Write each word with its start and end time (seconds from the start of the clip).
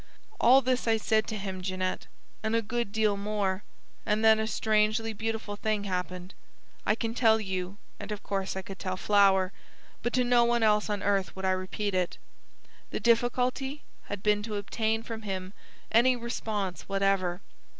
All 0.39 0.61
this 0.63 0.87
I 0.87 0.97
said 0.97 1.27
to 1.27 1.37
him, 1.37 1.61
Jeanette, 1.61 2.07
and 2.41 2.55
a 2.55 2.63
good 2.63 2.91
deal 2.91 3.15
more; 3.15 3.61
and 4.03 4.25
then 4.25 4.39
a 4.39 4.47
strangely 4.47 5.13
beautiful 5.13 5.55
thing 5.55 5.83
happened. 5.83 6.33
I 6.87 6.95
can 6.95 7.13
tell 7.13 7.39
you, 7.39 7.77
and 7.99 8.11
of 8.11 8.23
course 8.23 8.55
I 8.55 8.63
could 8.63 8.79
tell 8.79 8.97
Flower, 8.97 9.51
but 10.01 10.11
to 10.13 10.23
no 10.23 10.43
one 10.43 10.63
else 10.63 10.89
on 10.89 11.03
earth 11.03 11.35
would 11.35 11.45
I 11.45 11.51
repeat 11.51 11.93
it. 11.93 12.17
The 12.89 12.99
difficulty 12.99 13.83
had 14.05 14.23
been 14.23 14.41
to 14.41 14.55
obtain 14.55 15.03
from 15.03 15.21
him 15.21 15.53
any 15.91 16.15
response 16.15 16.89
whatever. 16.89 17.41